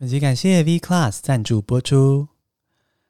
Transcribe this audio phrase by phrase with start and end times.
[0.00, 2.28] 本集感谢 V Class 赞助播出。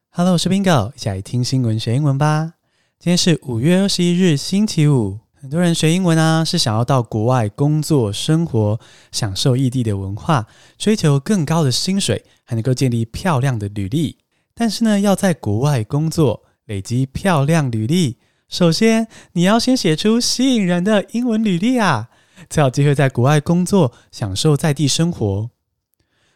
[0.09, 2.55] Hello，我是 Bingo，一起来听新闻学英文吧。
[2.99, 5.19] 今天是五月二十一日，星期五。
[5.35, 8.81] 很多人学英文啊，是想要到国外工作、生活，
[9.13, 10.47] 享受异地的文化，
[10.79, 14.17] 追求更高的薪水，还能够建立漂亮的履历。
[14.55, 18.17] 但是呢，要在国外工作，累积漂亮履历，
[18.49, 22.09] 首先你要先写出吸引人的英文履历啊，
[22.49, 25.51] 才有机会在国外工作，享受在地生活。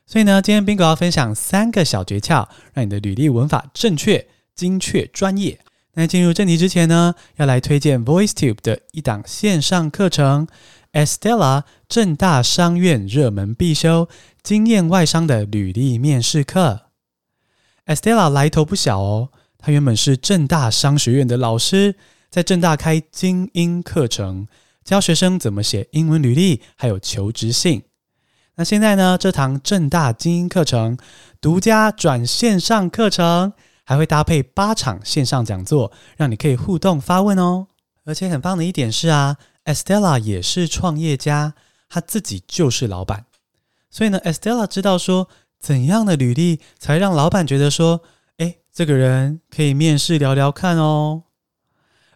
[0.06, 5.60] 所以呢，今天 Bingo 要分享三个小诀窍，让你的履历文法正确、精确、专业。
[5.94, 10.46] 那进入正题之前呢，要来推荐 VoiceTube 的一档线上课程
[10.93, 14.08] ，Estella 正大商院热门必修
[14.43, 16.86] 经验外商的履历面试课。
[17.86, 21.96] Estella 来头不小哦，她原本是正大商学院的老师，
[22.30, 24.46] 在正大开精英课程，
[24.84, 27.82] 教学生怎么写英文履历，还有求职信。
[28.56, 30.98] 那现在呢，这堂正大精英课程
[31.40, 37.68] 独家转线上课程，还会搭配八场线上讲座，让你可以互动发问哦。
[38.04, 41.54] 而且很棒的一点是啊，Estella 也是创业家，
[41.88, 43.24] 她自己就是老板，
[43.90, 48.02] 所以呢，Estella 知道说怎样的履历才让老板觉得说，
[48.36, 51.22] 哎，这个人可以面试聊聊看哦。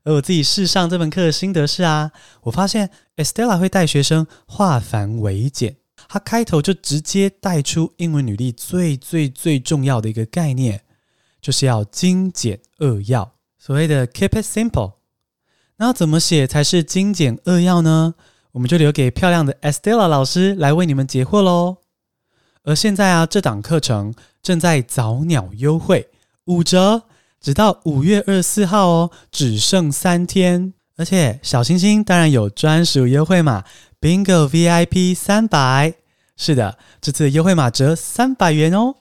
[0.05, 5.77] 而我自己试上这门课的心得是啊，我发现 Estella 会带学生化繁为简。
[6.09, 10.81] 他开头就直接带出英文履历最最最重要的一个概念，
[11.41, 14.95] 就是要精简扼要，所谓的 keep it simple。
[15.79, 18.15] 那怎么写才是精简扼要呢？
[18.53, 21.79] 我们就留给漂亮的 Estella 老师来为你们解惑喽。
[22.63, 26.09] 而现在啊，这档课程正在早鸟优惠，
[26.47, 27.03] 五折，
[27.41, 30.73] 直到五月二十四号哦，只剩三天。
[30.97, 33.63] 而且小星星当然有专属优惠码。
[34.01, 35.95] Bingo VIP 三百，
[36.37, 38.95] 是的，这次优惠码折三百元哦。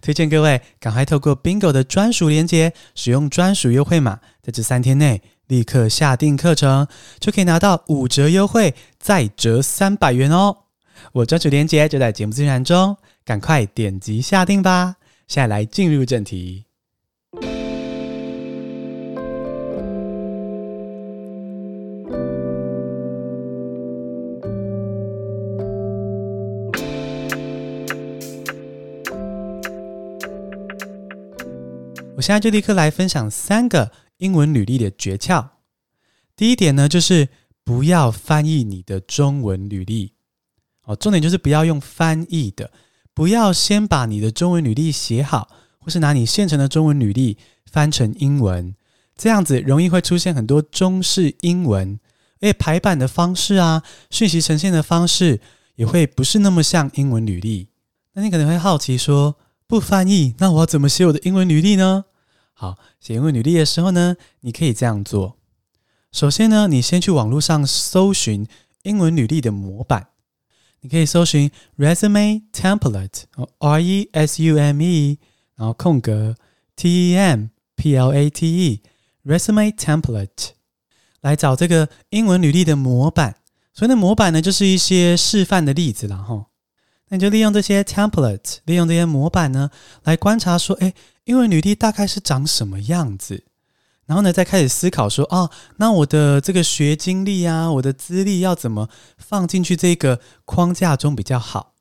[0.00, 6.88] 推荐各位赶快透过 Bingo 的专属链接，使用专属优惠码，在这三天内立刻下订课程，
[7.20, 10.56] 就可以拿到五折优惠，再折三百元哦。
[11.12, 14.96] 我专属链接就在节目资讯栏中，赶快点击下订吧。
[15.28, 16.66] 现在来进入正题。
[32.16, 35.48] 我现在就立刻来分享三个英文履历的诀窍。
[36.34, 37.28] 第一点呢，就是
[37.62, 40.14] 不要翻译你的中文履历。
[40.84, 42.70] 哦，重点就是不要用翻译的，
[43.12, 47.36] 不要先把你的中文履历写好，或是拿你现成的中文履历
[47.70, 48.74] 翻成英文，
[49.14, 52.00] 这样子容易会出现很多中式英文，
[52.40, 55.40] 而且排版的方式啊，讯息呈现的方式
[55.74, 57.68] 也会不是那么像英文履历。
[58.14, 59.36] 那你可能会好奇说，
[59.68, 62.04] 不翻译，那我要怎么写我的英文履历呢？
[62.52, 65.36] 好，写英文履历的时候呢，你可以这样做。
[66.12, 68.46] 首先呢，你先去网络上搜寻
[68.84, 70.08] 英文履历的模板。
[70.80, 75.18] 你可以搜寻 resume template，R E S U M E，
[75.56, 76.36] 然后空格
[76.76, 80.50] T E M P L A T E，resume template，
[81.22, 83.38] 来找这个英文履历的模板。
[83.74, 86.46] 所以那模板呢，就是一些示范的例子了哈。
[87.08, 89.70] 那你就利用这些 template，利用这些模板呢，
[90.02, 90.92] 来观察说，哎，
[91.24, 93.44] 英文履历大概是长什么样子？
[94.06, 101.74] 然后呢，再开始思考说，哦，那我的这个学经历啊，我的资历要怎么放进去这个框架中比较好？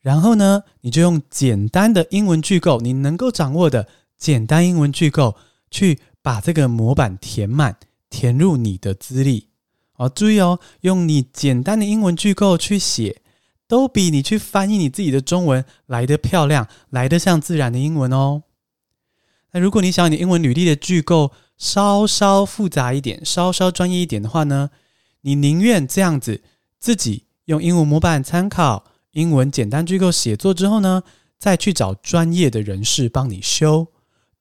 [0.00, 3.86] 然后呢，你就用简单的英文句构，你能够掌握的
[4.18, 5.36] 简单英文句构，
[5.70, 7.76] 去把这个模板填满，
[8.10, 9.48] 填入你的资历。
[9.94, 13.21] 哦，注意哦，用你简单的英文句构去写。
[13.72, 18.42] 都比你去翻译你自己的中文来得漂亮，来得像自然的英文哦。
[19.52, 24.68] 那如果你想你英文履历的句构稍稍复杂一点，稍稍专业一点的话呢，
[25.22, 26.42] 你宁愿这样子
[26.78, 31.02] 自己用英文模板参考英文简单句构写作之后呢，
[31.38, 33.86] 再去找专业的人士帮你修，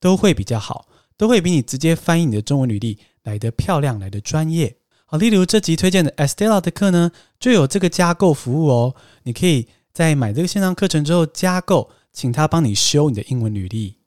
[0.02, 4.76] 都会比较好，都会比你直接翻译你的中文履历来得漂亮，来得专业。
[5.12, 8.96] 好，例如这集推荐的 Estella 的课呢，就有这个加购服务哦。
[9.24, 13.98] 你可以在买这个线上课程之后加购，请他帮你修你的英文履历。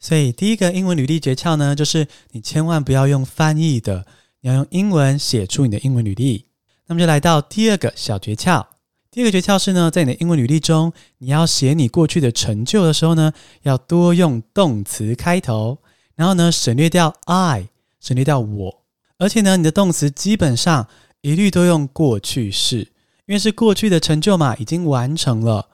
[0.00, 4.04] 所以第一个英文履历诀窍呢，就是你千万不要用翻译的，
[4.40, 6.46] 你要用英文写出你的英文履历。
[6.88, 8.66] 那么就来到第二个小诀窍。
[9.12, 13.32] 第二个诀窍是呢，在你的英文履历中，你要写你过去的成就的时候呢，
[13.62, 15.78] 要多用动词开头，
[16.16, 17.68] 然后呢，省略掉 I，
[18.00, 18.77] 省略掉我。
[19.18, 20.86] 而且呢，你的动词基本上
[21.20, 22.78] 一律都用过去式，
[23.26, 25.68] 因为是过去的成就嘛，已经完成了。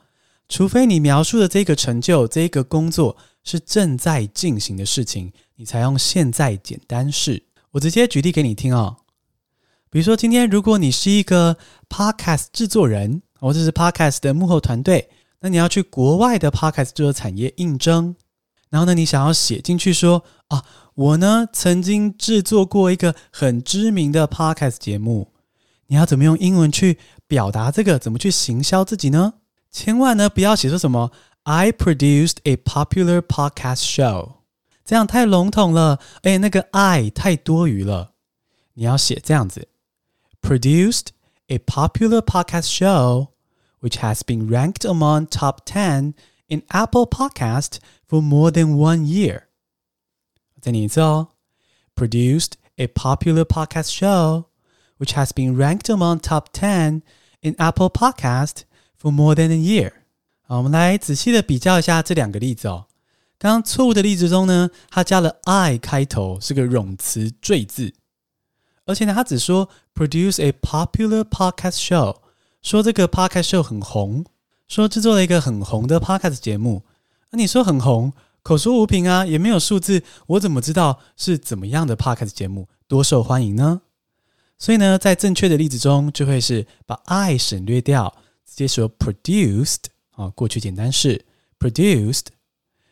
[0.48, 7.42] 除非你描述的这个成就、这个工作是正在进行的事情，你才用现在简单式。
[7.72, 8.96] 我直接举例给你听哦。
[9.90, 11.56] 比如说，今天如果你是一个
[11.88, 15.08] podcast 制作人，或者是 podcast 的幕后团队，
[15.40, 18.16] 那你要去国外的 podcast 制作产业应征，
[18.70, 20.64] 然后呢，你想要写进去说啊，
[20.94, 25.32] 我呢曾经制作过一个很知名的 podcast 节目，
[25.88, 27.98] 你要怎么用英文去表达这个？
[27.98, 29.34] 怎么去行销自己呢？
[29.72, 31.10] 千万呢不要写说什么
[31.42, 34.34] I produced a popular podcast show，
[34.84, 38.12] 这样太笼统了，哎，那个 I 太多余了，
[38.74, 39.68] 你要写这样子。
[40.40, 41.08] produced
[41.48, 43.28] a popular podcast show,
[43.80, 46.14] which has been ranked among top 10
[46.48, 49.48] in Apple Podcast for more than one year.
[50.63, 51.29] 再念一次哦，
[51.95, 54.45] produced a popular podcast show,
[54.97, 57.01] which has been ranked among top 10
[57.41, 58.63] in Apple Podcast
[59.01, 59.93] for more than a year.
[60.41, 62.87] 好，我们来仔细的比较一下这两个例子哦。
[63.37, 67.93] 刚刚错误的例子中呢，它加了 I 开头，是个冗词赘字。
[68.85, 72.17] 而且呢，他只说 produce a popular podcast show，
[72.61, 74.25] 说这个 podcast show 很红，
[74.67, 76.83] 说制作了一个很红的 podcast 节目。
[77.29, 78.11] 那你说很红，
[78.44, 83.80] 口说无凭啊，也没有数字，我怎么知道是怎么样的 podcast 节目多受欢迎呢？
[84.58, 88.14] 所以呢，在正确的例子中，就会是把 I 省略掉，
[88.46, 91.24] 直接说 produced 啊，过去简单式
[91.58, 92.26] produced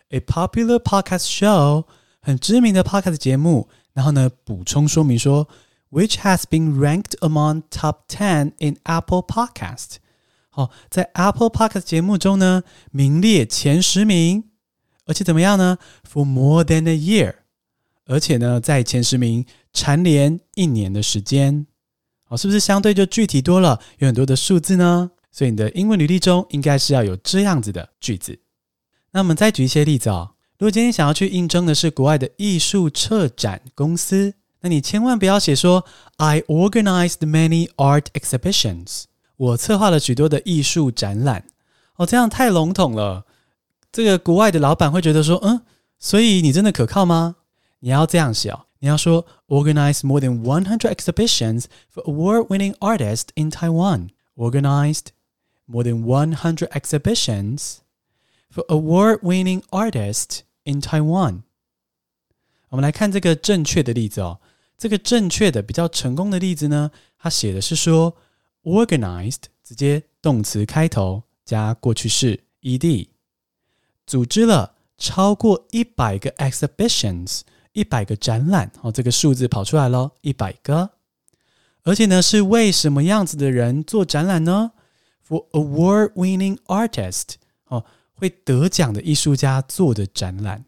[0.08, 1.84] a popular podcast show，
[2.20, 3.68] 很知名的 podcast 节目。
[3.92, 5.46] 然后呢，补充说明说。
[5.90, 9.96] Which has been ranked among top ten in Apple Podcast。
[10.48, 12.62] 好，在 Apple Podcast 节目中呢，
[12.92, 14.44] 名列前十名，
[15.06, 15.78] 而且怎么样呢
[16.10, 17.34] ？For more than a year，
[18.06, 21.66] 而且呢，在前十名蝉联一年的时间。
[22.24, 23.80] 好，是不是相对就具体多了？
[23.98, 25.10] 有很多的数字呢？
[25.30, 28.38] 所以你的英文履历中应该是要有这样子的句子。
[29.10, 30.34] 那我们再举一些例子哦。
[30.58, 34.34] 如果今天想要去应征的是国外的艺术策展公司。
[34.64, 35.84] 那你千万不要写说
[36.18, 39.06] I organized many art exhibitions，
[39.36, 41.46] 我策划了许多的艺术展览。
[41.96, 43.26] 哦，这样太笼统了。
[43.91, 45.61] 这个国外的老板会觉得说，嗯，
[45.97, 47.37] 所以你真的可靠吗？
[47.79, 54.09] 你要这样写哦，你要说 organized more than one hundred exhibitions for award-winning artists in Taiwan.
[54.35, 55.07] Organized
[55.65, 57.77] more than one hundred exhibitions
[58.53, 61.41] for award-winning artists in Taiwan.
[62.69, 64.39] 我们来看这个正确的例子哦。
[64.77, 68.15] 这个正确的比较成功的例子呢，他写的是说，
[68.63, 73.07] organized 直接动词开头加过去式 ed，
[74.06, 77.40] 组织了超过一百个 exhibitions，
[77.72, 80.90] 一百个展览，哦，这个数字跑出来了，一百个，
[81.84, 84.72] 而且呢是为什么样子的人做展览呢
[85.28, 87.34] ？For award-winning artist，
[87.66, 87.84] 哦，
[88.14, 90.64] 会得奖的艺术家做的展览，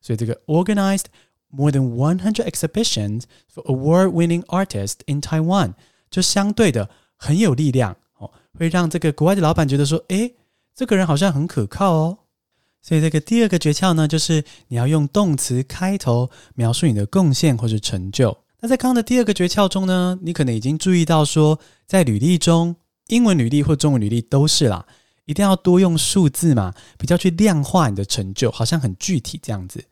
[0.00, 1.04] 所以这个 organized。
[1.50, 5.72] More than one hundred exhibitions for award-winning artists in Taiwan，
[6.10, 10.34] 就相对的很有力量哦，会让这个国外的老板觉得说，诶，
[10.78, 12.18] 这个人好像很可靠哦。
[12.80, 18.38] 所以这个第二个诀窍呢，就是你要用动词开头描述你的贡献或是成就。
[18.60, 22.76] 那在刚刚的第二个诀窍中呢，你可能已经注意到说，在履历中，
[23.08, 24.86] 英文履历或中文履历都是啦，
[25.24, 29.84] 一定要多用数字嘛，比较去量化你的成就，好像很具体这样子。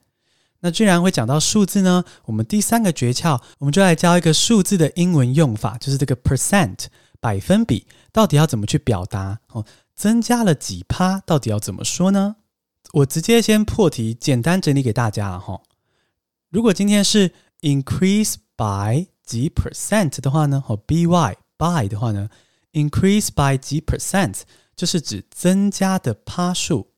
[0.60, 6.86] 那既然会讲到数字呢，我们第三个诀窍，我们就来教一个数字的英文用法，就是这个 percent
[7.20, 9.40] 百分比，到底要怎么去表达？
[9.48, 9.64] 哦，
[9.96, 12.36] 增加了几趴，到底要怎么说呢？
[12.92, 15.62] 我直接先破题，简单整理给大家哈。
[16.50, 22.30] 如果今天是 increase by 几 percent 的话呢，哦，by by 的话呢
[22.72, 24.42] ，increase by 几 percent
[24.76, 26.92] 就是指增加的趴数。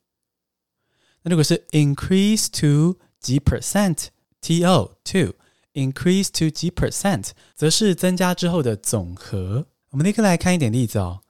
[1.23, 5.35] 那如果是 increase to 几 percent，to to
[5.73, 9.67] increase to 几 percent，则是增加之后的总和。
[9.91, 11.21] 我们立刻来看一点例子哦。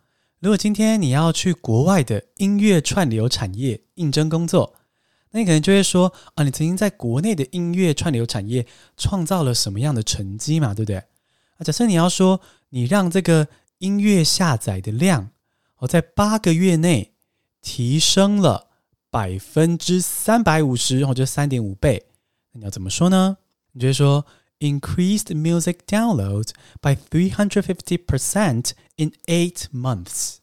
[0.41, 4.75] 如果今天你要去国外的音乐串流产业应征工作，
[5.31, 8.67] 那你可能就会说啊，你曾经在国内的音乐串流产业
[8.97, 10.97] 创造了什么样的成绩嘛，对不对？
[10.97, 12.41] 啊，假设你要说
[12.71, 15.31] 你让这个音乐下载的量
[15.79, 17.13] 哦，在八个月内
[17.61, 18.67] 提升了。
[19.11, 22.09] 百分之三百五十，或者三点五倍，
[22.53, 23.39] 那你要怎么说呢？
[23.73, 24.27] 你就会说
[24.60, 30.38] increased music downloads by three hundred fifty percent in eight months。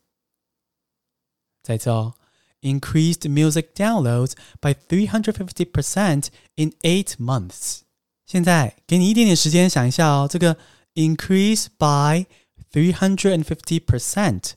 [1.63, 2.15] 再一次哦，
[2.61, 7.81] increased music downloads by three hundred fifty percent in eight months。
[8.27, 10.57] 现在给你一点点时间想一下哦，这个
[10.95, 12.27] increase by
[12.73, 14.53] three hundred and fifty percent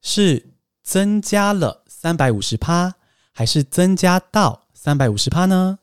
[0.00, 2.94] 是 增加了三百五十趴，
[3.32, 5.80] 还是增加到三百五十趴呢？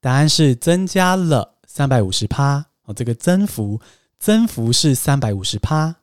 [0.00, 3.80] 答案是增加了三百五十趴哦，这个增幅
[4.18, 5.96] 增幅是三百五十趴，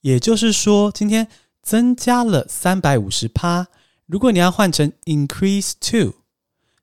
[0.00, 1.28] 也就是说，今天
[1.62, 3.68] 增加了三百五十趴。
[4.06, 6.14] 如果你要换成 increase to，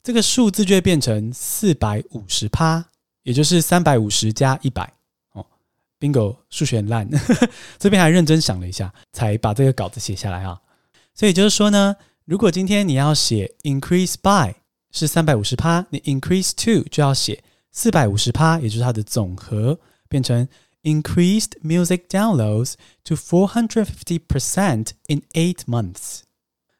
[0.03, 2.85] 这个数字就会变成四百五十趴，
[3.23, 4.93] 也就是三百五十加一百
[5.33, 5.45] 哦。
[5.99, 7.09] Bingo，数学很烂，
[7.77, 10.61] 这边还认真想了一下，才把这个稿子写下来啊。
[11.13, 14.58] 所以就是说呢，如果今天你要写 increase by。
[14.91, 20.47] 是三百五十趴，你 increase to 就要写四百五十趴，也就是它的总和，变成
[20.83, 26.21] increased music downloads to four hundred fifty percent in eight months。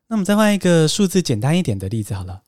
[0.07, 2.41] 那我们再换一个数字简单一点的例子好了。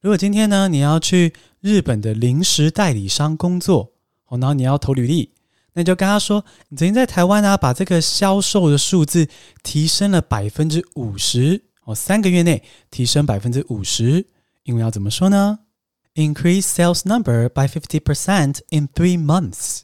[0.00, 3.92] 如果今天呢，你要去日本的零时代理商工作，
[4.26, 5.32] 哦，然后你要投履历，
[5.72, 9.28] 那你就跟他说，你曾经在台湾啊，把这个销售的数字
[9.62, 14.26] 提升了百分之五十，哦，三个月内提升百分之五十。
[14.63, 15.59] 英文要怎么说呢？
[16.15, 19.81] Increase sales number by fifty percent in three months.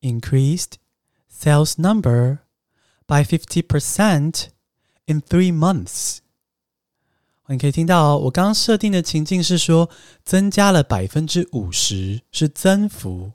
[0.00, 0.74] Increased
[1.28, 2.38] sales number
[3.06, 4.46] by fifty percent
[5.06, 6.18] in three months.
[7.48, 9.90] 你可以听到哦，我刚刚设定的情境是说
[10.24, 13.32] 增加了百分之五十，是增幅。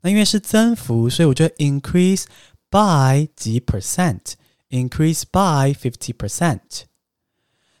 [0.00, 2.24] 那因为是增幅，所以我就 increase
[2.70, 6.84] by 几 percent，increase by fifty percent。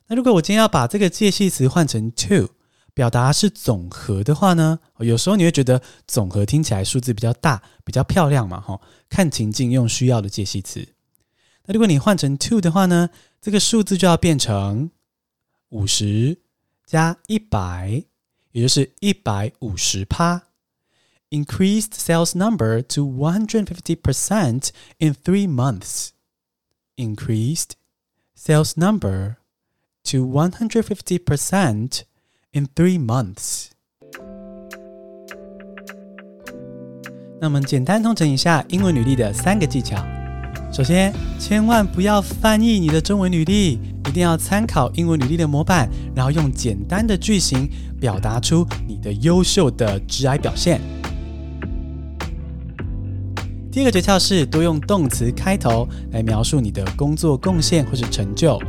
[0.07, 2.49] 那如果我今天要把这个介系词换成 to，
[2.93, 4.79] 表达是总和的话呢？
[4.99, 8.79] 有时候你会觉得总和听起来数字比较大，比较漂亮嘛，哈。
[9.09, 10.87] 看情境用需要的介系词。
[11.65, 13.09] 那如果你换成 to 的话呢，
[13.41, 14.91] 这个数字就要变成
[15.69, 16.37] 五十
[16.85, 18.03] 加一百，
[18.51, 20.43] 也就是一百五十趴。
[21.31, 24.69] Increased sales number to one hundred fifty percent
[24.99, 26.09] in three months.
[26.95, 27.71] Increased
[28.37, 29.37] sales number.
[30.11, 32.01] To one hundred fifty percent
[32.53, 33.69] in three months。
[37.41, 39.97] 那我们简单统整一下英文履历的三个技巧。
[40.71, 47.67] 首先，千万不要翻译你的中文履历，一定要参考英文履历的模板，然后用简单的句型
[47.99, 50.79] 表达出你的优秀的职涯表现。
[53.71, 58.61] 第二个诀窍是多用动词开头来描述你的工作贡献或是成就。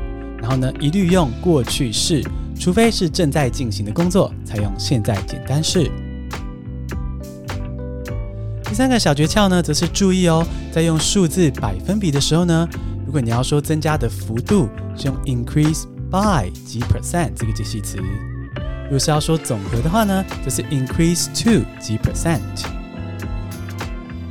[0.46, 2.22] 然后呢，一律用过去式，
[2.56, 5.90] 除非是正在进行的工作，才用现在简单式。
[8.62, 12.68] 第三个小诀窍呢，则是注意哦，在用数字百分比的时候呢，
[13.04, 17.98] 如果你要说增加的幅度，是用 increase by 几 percent 这个介系词；
[18.84, 22.38] 如果是要说总和的话呢，则是 increase to 几 percent。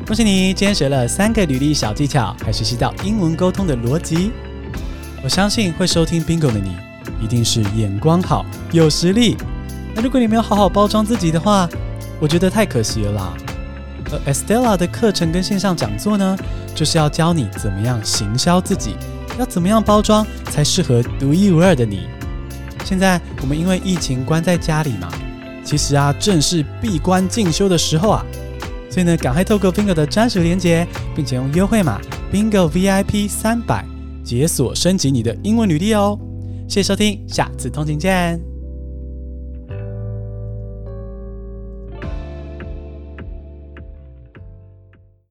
[0.08, 4.32] 恭喜你，今天学了三个履历小技巧，还学习到英文沟通的逻辑。
[5.26, 6.78] 我相信会收听 Bingo 的你，
[7.20, 9.36] 一定是眼光好、有实力。
[9.96, 11.68] 那如果你没有好好包装自己的话，
[12.20, 13.34] 我觉得太可惜了啦。
[14.12, 16.38] 而 Estella 的课程跟线上讲座呢，
[16.76, 18.98] 就是要教你怎么样行销自己，
[19.40, 22.08] 要怎么样包装才适合独一无二的你。
[22.84, 25.10] 现在我们因为疫情关在家里嘛，
[25.64, 28.24] 其实啊，正是闭关进修的时候啊，
[28.92, 32.00] 所以呢，赶快透过 Bingo 的专属链接，并且用优惠码
[32.32, 33.84] Bingo VIP 三百。
[34.26, 36.20] 解锁升级你的英文履历哦！
[36.68, 38.55] 谢谢收听，下次通勤见。